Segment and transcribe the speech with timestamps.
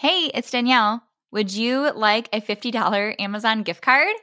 [0.00, 1.02] Hey, it's Danielle.
[1.32, 4.14] Would you like a $50 Amazon gift card?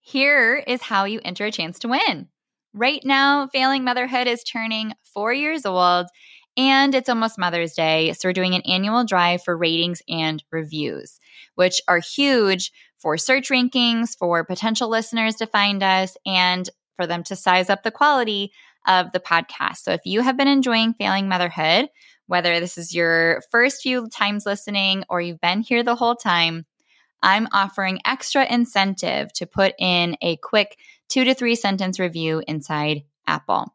[0.00, 2.26] Here is how you enter a chance to win.
[2.74, 6.06] Right now, Failing Motherhood is turning four years old
[6.56, 8.14] and it's almost Mother's Day.
[8.14, 11.20] So, we're doing an annual drive for ratings and reviews,
[11.54, 17.22] which are huge for search rankings, for potential listeners to find us, and for them
[17.24, 18.50] to size up the quality
[18.88, 19.76] of the podcast.
[19.82, 21.90] So, if you have been enjoying Failing Motherhood,
[22.26, 26.66] whether this is your first few times listening or you've been here the whole time,
[27.22, 30.78] I'm offering extra incentive to put in a quick
[31.08, 33.72] two to three sentence review inside Apple.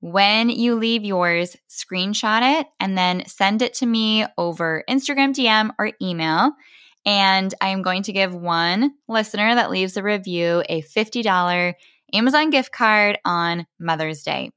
[0.00, 5.70] When you leave yours, screenshot it and then send it to me over Instagram DM
[5.78, 6.52] or email.
[7.04, 11.74] And I am going to give one listener that leaves a review a $50
[12.12, 14.50] Amazon gift card on Mother's Day.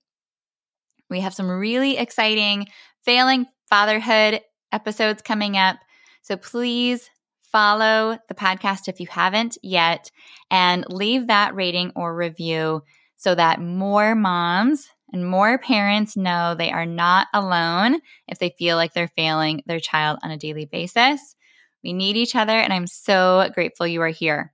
[1.10, 2.68] We have some really exciting
[3.04, 4.42] failing fatherhood
[4.72, 5.78] episodes coming up.
[6.22, 7.10] So please
[7.52, 10.12] follow the podcast if you haven't yet
[10.50, 12.84] and leave that rating or review
[13.18, 18.78] so that more moms and more parents know they are not alone if they feel
[18.78, 21.36] like they're failing their child on a daily basis.
[21.84, 24.54] We need each other, and I'm so grateful you are here.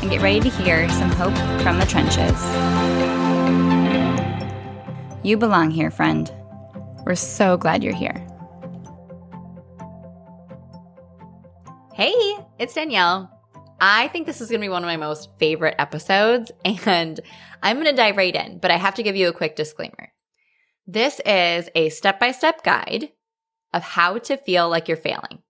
[0.00, 2.38] and get ready to hear some hope from the trenches.
[5.24, 6.32] You belong here, friend.
[7.04, 8.24] We're so glad you're here.
[11.94, 12.14] Hey,
[12.58, 13.30] it's Danielle.
[13.80, 17.20] I think this is going to be one of my most favorite episodes, and
[17.62, 20.12] I'm going to dive right in, but I have to give you a quick disclaimer.
[20.86, 23.10] This is a step by step guide
[23.74, 25.42] of how to feel like you're failing.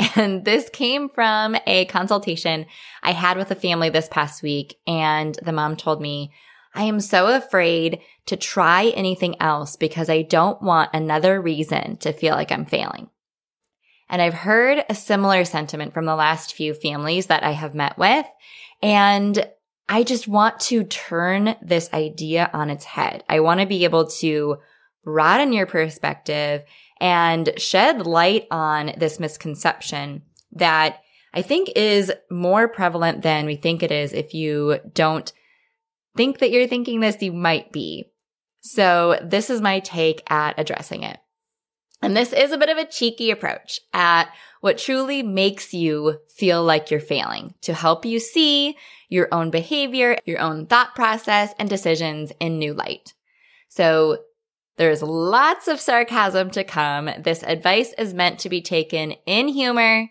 [0.16, 2.66] And this came from a consultation
[3.02, 6.32] I had with a family this past week, and the mom told me,
[6.74, 12.12] I am so afraid to try anything else because I don't want another reason to
[12.12, 13.10] feel like I'm failing.
[14.08, 17.98] And I've heard a similar sentiment from the last few families that I have met
[17.98, 18.26] with.
[18.82, 19.46] And
[19.88, 23.24] I just want to turn this idea on its head.
[23.28, 24.58] I want to be able to
[25.04, 26.62] broaden your perspective
[27.00, 30.22] and shed light on this misconception
[30.52, 31.00] that
[31.32, 34.12] I think is more prevalent than we think it is.
[34.12, 35.32] If you don't
[36.16, 38.06] think that you're thinking this, you might be.
[38.60, 41.18] So this is my take at addressing it.
[42.02, 44.30] And this is a bit of a cheeky approach at
[44.60, 48.76] what truly makes you feel like you're failing to help you see
[49.08, 53.14] your own behavior, your own thought process and decisions in new light.
[53.68, 54.18] So
[54.80, 57.10] there's lots of sarcasm to come.
[57.18, 60.08] This advice is meant to be taken in humor,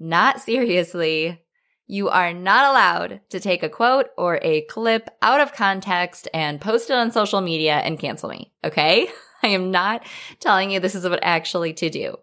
[0.00, 1.42] not seriously.
[1.86, 6.62] You are not allowed to take a quote or a clip out of context and
[6.62, 8.54] post it on social media and cancel me.
[8.64, 9.06] Okay.
[9.42, 10.02] I am not
[10.40, 12.16] telling you this is what actually to do.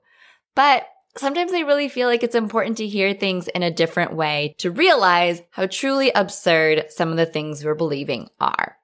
[0.56, 4.56] But sometimes I really feel like it's important to hear things in a different way
[4.58, 8.78] to realize how truly absurd some of the things we're believing are.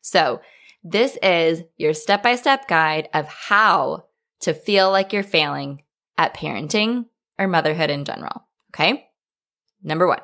[0.00, 0.40] So
[0.90, 4.04] this is your step by step guide of how
[4.40, 5.82] to feel like you're failing
[6.16, 7.06] at parenting
[7.38, 8.46] or motherhood in general.
[8.70, 9.08] Okay.
[9.82, 10.20] Number one,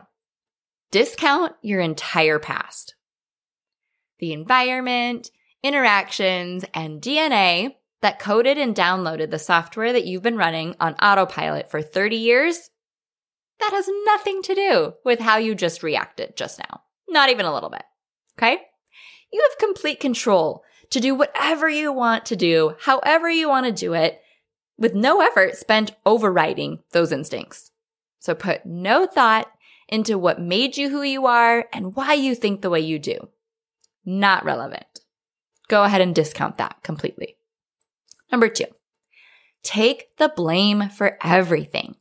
[0.90, 2.94] discount your entire past.
[4.18, 5.30] The environment,
[5.62, 11.70] interactions, and DNA that coded and downloaded the software that you've been running on autopilot
[11.70, 12.70] for 30 years,
[13.60, 16.82] that has nothing to do with how you just reacted just now.
[17.08, 17.84] Not even a little bit.
[18.38, 18.58] Okay?
[19.34, 23.72] You have complete control to do whatever you want to do, however you want to
[23.72, 24.20] do it,
[24.78, 27.72] with no effort spent overriding those instincts.
[28.20, 29.50] So put no thought
[29.88, 33.28] into what made you who you are and why you think the way you do.
[34.04, 35.00] Not relevant.
[35.66, 37.36] go ahead and discount that completely.
[38.30, 38.66] Number two,
[39.64, 41.96] take the blame for everything.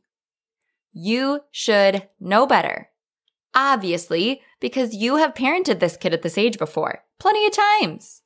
[0.92, 2.90] You should know better.
[3.54, 8.22] Obviously, because you have parented this kid at this age before, plenty of times.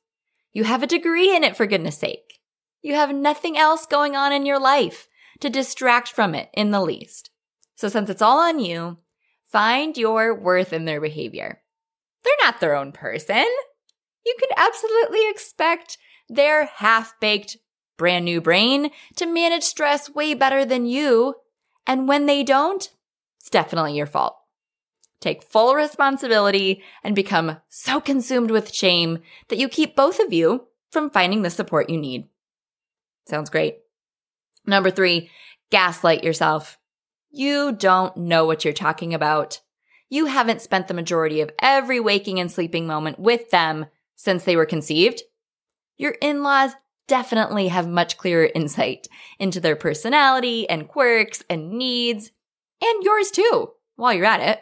[0.51, 2.39] You have a degree in it, for goodness sake.
[2.81, 5.07] You have nothing else going on in your life
[5.41, 7.29] to distract from it in the least.
[7.75, 8.97] So since it's all on you,
[9.51, 11.61] find your worth in their behavior.
[12.23, 13.45] They're not their own person.
[14.25, 15.97] You can absolutely expect
[16.27, 17.57] their half baked,
[17.97, 21.35] brand new brain to manage stress way better than you.
[21.85, 22.89] And when they don't,
[23.39, 24.38] it's definitely your fault.
[25.19, 29.19] Take full responsibility and become so consumed with shame
[29.49, 32.27] that you keep both of you from finding the support you need.
[33.27, 33.79] Sounds great.
[34.65, 35.29] Number three,
[35.71, 36.77] gaslight yourself.
[37.31, 39.61] You don't know what you're talking about.
[40.09, 44.55] You haven't spent the majority of every waking and sleeping moment with them since they
[44.55, 45.21] were conceived.
[45.97, 46.71] Your in laws
[47.07, 49.07] definitely have much clearer insight
[49.37, 52.31] into their personality and quirks and needs,
[52.81, 54.61] and yours too, while you're at it.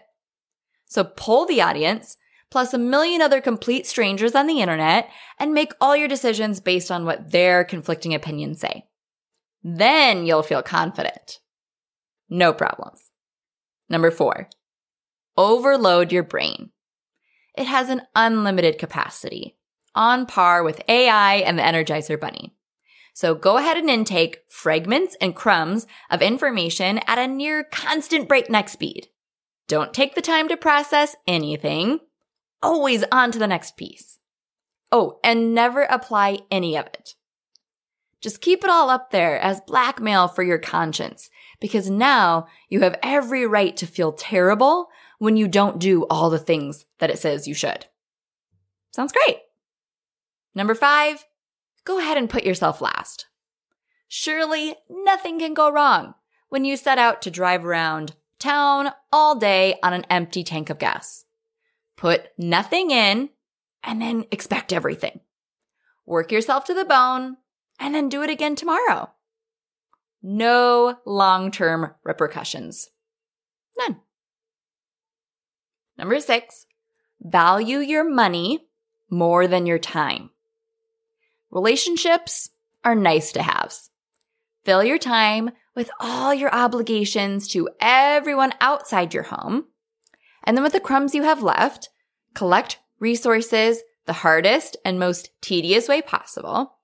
[0.87, 2.17] So pull the audience,
[2.49, 6.89] plus a million other complete strangers on the internet, and make all your decisions based
[6.89, 8.85] on what their conflicting opinions say.
[9.63, 11.39] Then you'll feel confident.
[12.29, 13.11] No problems.
[13.89, 14.49] Number four,
[15.35, 16.71] overload your brain.
[17.57, 19.57] It has an unlimited capacity,
[19.95, 22.53] on par with AI and the Energizer Bunny.
[23.13, 28.69] So go ahead and intake fragments and crumbs of information at a near constant breakneck
[28.69, 29.07] speed.
[29.67, 31.99] Don't take the time to process anything.
[32.63, 34.17] Always on to the next piece.
[34.91, 37.15] Oh, and never apply any of it.
[38.21, 41.29] Just keep it all up there as blackmail for your conscience
[41.59, 44.87] because now you have every right to feel terrible
[45.19, 47.85] when you don't do all the things that it says you should.
[48.91, 49.37] Sounds great.
[50.55, 51.25] Number five,
[51.83, 53.27] go ahead and put yourself last.
[54.07, 56.15] Surely nothing can go wrong
[56.49, 60.79] when you set out to drive around town all day on an empty tank of
[60.79, 61.25] gas.
[61.95, 63.29] Put nothing in
[63.83, 65.19] and then expect everything.
[66.05, 67.37] Work yourself to the bone
[67.79, 69.11] and then do it again tomorrow.
[70.21, 72.89] No long term repercussions.
[73.77, 73.97] None.
[75.97, 76.65] Number six,
[77.21, 78.67] value your money
[79.09, 80.29] more than your time.
[81.49, 82.49] Relationships
[82.83, 83.89] are nice to haves.
[84.65, 89.67] Fill your time with all your obligations to everyone outside your home.
[90.43, 91.87] And then with the crumbs you have left,
[92.33, 96.77] collect resources the hardest and most tedious way possible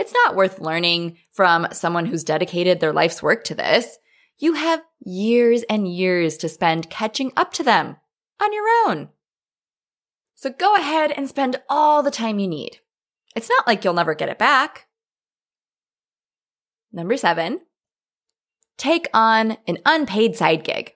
[0.00, 3.98] it's not worth learning from someone who's dedicated their life's work to this.
[4.38, 7.96] You have years and years to spend catching up to them
[8.40, 9.10] on your own.
[10.36, 12.78] So go ahead and spend all the time you need.
[13.36, 14.86] It's not like you'll never get it back.
[16.90, 17.60] Number seven,
[18.80, 20.94] take on an unpaid side gig.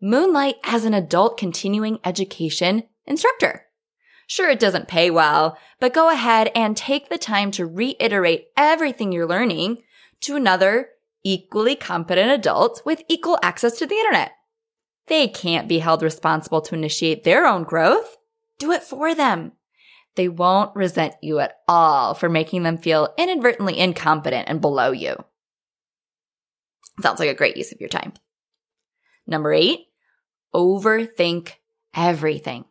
[0.00, 3.64] Moonlight as an adult continuing education instructor.
[4.26, 9.10] Sure, it doesn't pay well, but go ahead and take the time to reiterate everything
[9.10, 9.78] you're learning
[10.20, 10.90] to another
[11.24, 14.32] equally competent adult with equal access to the internet.
[15.06, 18.18] They can't be held responsible to initiate their own growth.
[18.58, 19.52] Do it for them.
[20.14, 25.16] They won't resent you at all for making them feel inadvertently incompetent and below you.
[27.00, 28.12] Sounds like a great use of your time.
[29.26, 29.86] Number eight,
[30.54, 31.52] overthink
[31.94, 32.64] everything.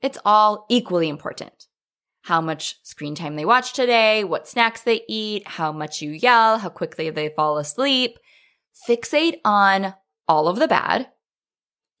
[0.00, 1.68] It's all equally important.
[2.22, 6.58] How much screen time they watch today, what snacks they eat, how much you yell,
[6.58, 8.18] how quickly they fall asleep.
[8.88, 9.94] Fixate on
[10.28, 11.08] all of the bad.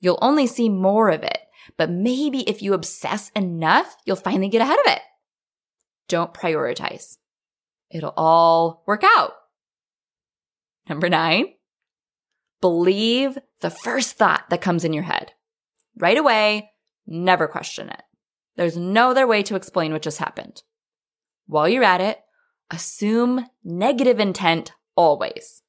[0.00, 1.38] You'll only see more of it,
[1.76, 5.00] but maybe if you obsess enough, you'll finally get ahead of it.
[6.08, 7.18] Don't prioritize.
[7.90, 9.32] It'll all work out.
[10.88, 11.46] Number nine,
[12.60, 15.32] believe the first thought that comes in your head.
[15.96, 16.72] Right away,
[17.06, 18.02] Never question it.
[18.56, 20.62] There's no other way to explain what just happened.
[21.46, 22.20] While you're at it,
[22.70, 25.62] assume negative intent always.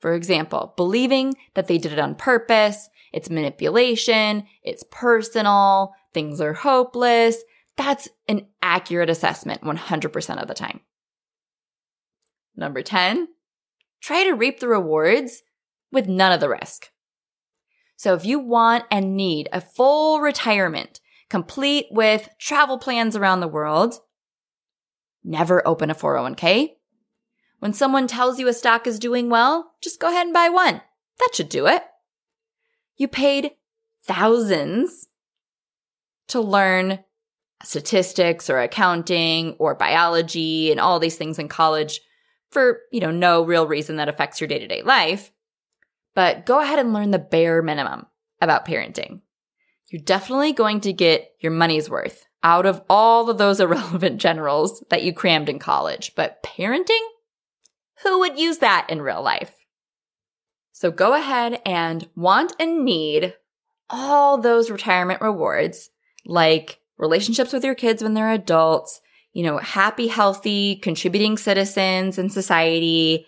[0.00, 6.52] For example, believing that they did it on purpose, it's manipulation, it's personal, things are
[6.52, 7.36] hopeless.
[7.76, 10.80] That's an accurate assessment 100% of the time.
[12.56, 13.28] Number 10,
[14.00, 15.42] try to reap the rewards
[15.92, 16.90] with none of the risk.
[17.96, 21.00] So if you want and need a full retirement,
[21.30, 24.00] complete with travel plans around the world,
[25.24, 26.74] never open a 401k.
[27.58, 30.82] When someone tells you a stock is doing well, just go ahead and buy one.
[31.18, 31.82] That should do it.
[32.96, 33.52] You paid
[34.04, 35.08] thousands
[36.28, 37.00] to learn
[37.64, 42.00] statistics or accounting or biology and all these things in college
[42.50, 45.32] for, you know, no real reason that affects your day-to-day life.
[46.14, 48.06] But go ahead and learn the bare minimum
[48.40, 49.20] about parenting.
[49.90, 54.84] You're definitely going to get your money's worth out of all of those irrelevant generals
[54.90, 56.12] that you crammed in college.
[56.14, 57.02] But parenting?
[58.02, 59.52] Who would use that in real life?
[60.72, 63.34] So go ahead and want and need
[63.88, 65.90] all those retirement rewards
[66.26, 69.00] like relationships with your kids when they're adults,
[69.36, 73.26] you know, happy, healthy, contributing citizens in society,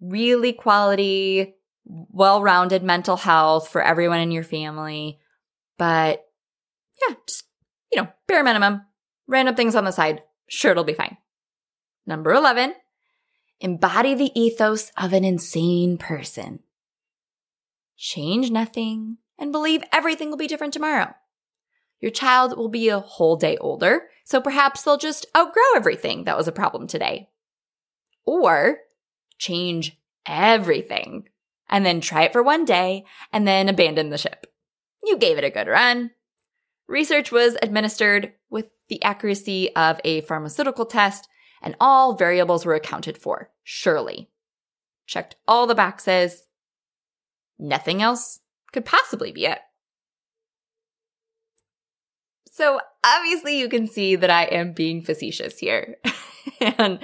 [0.00, 5.20] really quality, well rounded mental health for everyone in your family.
[5.76, 6.24] But
[7.06, 7.44] yeah, just,
[7.92, 8.80] you know, bare minimum,
[9.26, 10.22] random things on the side.
[10.48, 11.18] Sure, it'll be fine.
[12.06, 12.72] Number 11,
[13.60, 16.60] embody the ethos of an insane person.
[17.98, 21.12] Change nothing and believe everything will be different tomorrow.
[22.00, 26.36] Your child will be a whole day older, so perhaps they'll just outgrow everything that
[26.36, 27.28] was a problem today.
[28.24, 28.78] Or
[29.38, 31.28] change everything
[31.68, 34.46] and then try it for one day and then abandon the ship.
[35.02, 36.10] You gave it a good run.
[36.86, 41.28] Research was administered with the accuracy of a pharmaceutical test,
[41.62, 44.28] and all variables were accounted for, surely.
[45.06, 46.46] Checked all the boxes.
[47.58, 48.40] Nothing else
[48.72, 49.60] could possibly be it.
[52.50, 55.96] So obviously you can see that I am being facetious here
[56.60, 56.98] and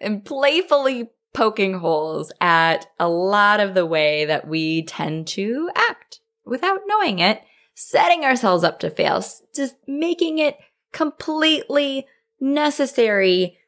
[0.00, 6.20] am playfully poking holes at a lot of the way that we tend to act
[6.46, 7.42] without knowing it,
[7.74, 9.22] setting ourselves up to fail,
[9.54, 10.56] just making it
[10.92, 12.06] completely
[12.40, 13.58] necessary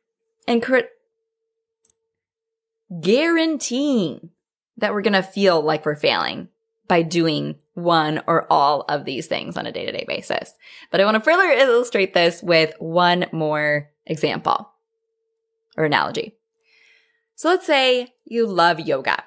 [0.47, 0.65] and
[3.01, 4.31] guaranteeing
[4.79, 6.49] that we're going to feel like we're failing
[6.87, 10.55] by doing one or all of these things on a day to day basis.
[10.91, 14.71] But I want to further illustrate this with one more example
[15.77, 16.35] or analogy.
[17.37, 19.23] So let's say you love yoga.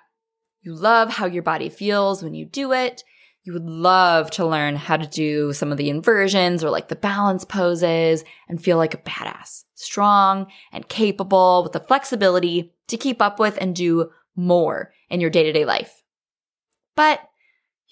[0.62, 3.04] You love how your body feels when you do it.
[3.44, 6.96] You would love to learn how to do some of the inversions or like the
[6.96, 13.22] balance poses and feel like a badass, strong and capable with the flexibility to keep
[13.22, 16.04] up with and do more in your day to day life.
[16.96, 17.22] But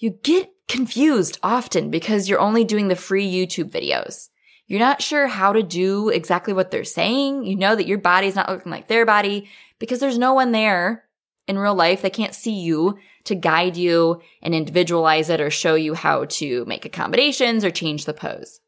[0.00, 4.30] you get confused often because you're only doing the free YouTube videos.
[4.66, 7.44] You're not sure how to do exactly what they're saying.
[7.44, 11.04] You know that your body's not looking like their body because there's no one there
[11.46, 15.74] in real life that can't see you to guide you and individualize it or show
[15.74, 18.60] you how to make accommodations or change the pose.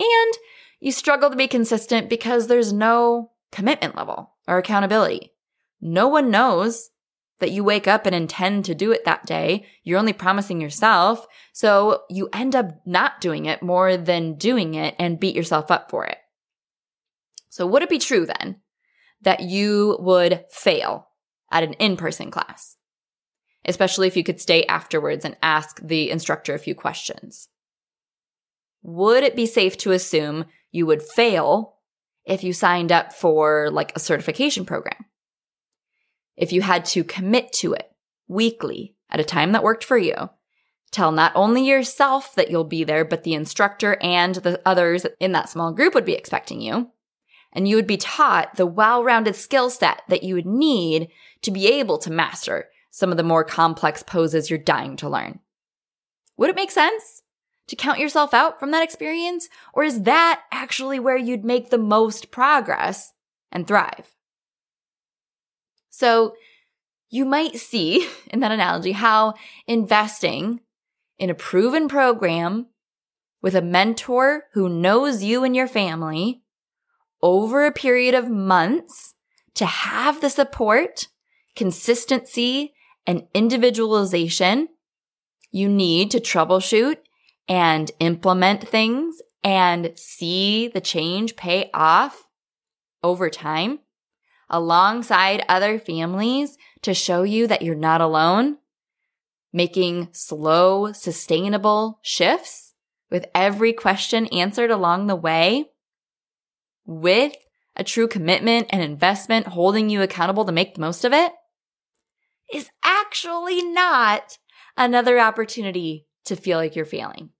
[0.00, 0.34] And
[0.80, 5.32] you struggle to be consistent because there's no commitment level or accountability.
[5.80, 6.90] No one knows
[7.40, 9.66] that you wake up and intend to do it that day.
[9.84, 11.26] You're only promising yourself.
[11.52, 15.90] So you end up not doing it more than doing it and beat yourself up
[15.90, 16.18] for it.
[17.48, 18.60] So would it be true then
[19.22, 21.08] that you would fail
[21.50, 22.76] at an in-person class?
[23.64, 27.48] Especially if you could stay afterwards and ask the instructor a few questions.
[28.82, 31.76] Would it be safe to assume you would fail
[32.24, 35.04] if you signed up for like a certification program?
[36.38, 37.90] If you had to commit to it
[38.28, 40.30] weekly at a time that worked for you,
[40.90, 45.32] tell not only yourself that you'll be there, but the instructor and the others in
[45.32, 46.90] that small group would be expecting you.
[47.52, 51.08] And you would be taught the well-rounded skill set that you would need
[51.42, 55.40] to be able to master some of the more complex poses you're dying to learn.
[56.36, 57.22] Would it make sense
[57.66, 59.48] to count yourself out from that experience?
[59.72, 63.12] Or is that actually where you'd make the most progress
[63.50, 64.14] and thrive?
[65.98, 66.34] So
[67.10, 69.34] you might see in that analogy how
[69.66, 70.60] investing
[71.18, 72.66] in a proven program
[73.42, 76.42] with a mentor who knows you and your family
[77.20, 79.14] over a period of months
[79.54, 81.08] to have the support,
[81.56, 82.74] consistency,
[83.04, 84.68] and individualization
[85.50, 86.98] you need to troubleshoot
[87.48, 92.28] and implement things and see the change pay off
[93.02, 93.80] over time
[94.50, 98.58] alongside other families to show you that you're not alone,
[99.52, 102.74] making slow, sustainable shifts
[103.10, 105.70] with every question answered along the way
[106.84, 107.34] with
[107.76, 111.32] a true commitment and investment holding you accountable to make the most of it
[112.52, 114.38] is actually not
[114.76, 117.30] another opportunity to feel like you're failing.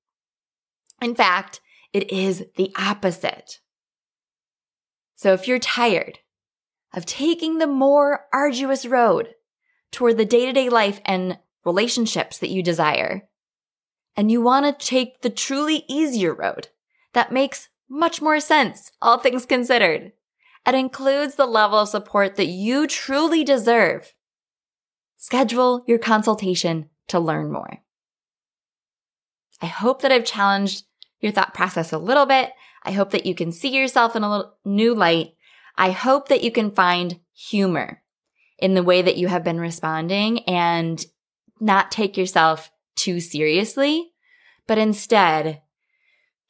[1.00, 1.60] In fact,
[1.92, 3.60] it is the opposite.
[5.16, 6.18] So if you're tired
[6.98, 9.28] of taking the more arduous road
[9.92, 13.28] toward the day to day life and relationships that you desire.
[14.16, 16.68] And you want to take the truly easier road
[17.12, 20.10] that makes much more sense, all things considered.
[20.66, 24.12] It includes the level of support that you truly deserve.
[25.16, 27.78] Schedule your consultation to learn more.
[29.62, 30.84] I hope that I've challenged
[31.20, 32.50] your thought process a little bit.
[32.82, 35.34] I hope that you can see yourself in a new light.
[35.78, 38.02] I hope that you can find humor
[38.58, 41.02] in the way that you have been responding and
[41.60, 44.10] not take yourself too seriously,
[44.66, 45.62] but instead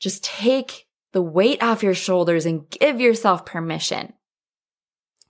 [0.01, 4.15] just take the weight off your shoulders and give yourself permission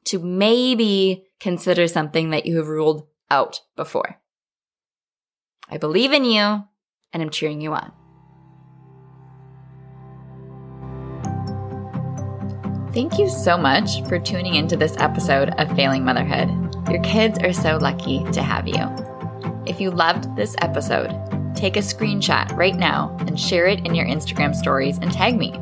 [0.05, 4.21] to maybe consider something that you have ruled out before.
[5.69, 6.41] I believe in you
[7.13, 7.93] and I'm cheering you on.
[12.95, 16.49] Thank you so much for tuning into this episode of Failing Motherhood.
[16.91, 18.83] Your kids are so lucky to have you.
[19.67, 21.11] If you loved this episode,
[21.55, 25.53] take a screenshot right now and share it in your Instagram stories and tag me.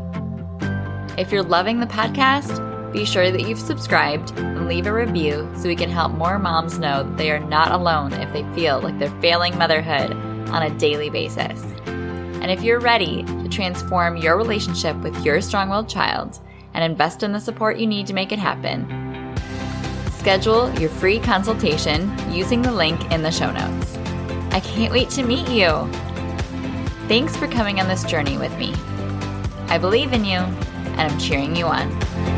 [1.20, 5.66] If you're loving the podcast, be sure that you've subscribed and leave a review so
[5.66, 9.00] we can help more moms know that they are not alone if they feel like
[9.00, 10.12] they're failing motherhood
[10.50, 11.60] on a daily basis.
[11.86, 16.40] And if you're ready to transform your relationship with your strong willed child
[16.76, 18.86] and invest in the support you need to make it happen,
[20.12, 23.96] schedule your free consultation using the link in the show notes.
[24.52, 25.88] I can't wait to meet you.
[27.08, 28.74] Thanks for coming on this journey with me.
[29.68, 32.35] I believe in you, and I'm cheering you on.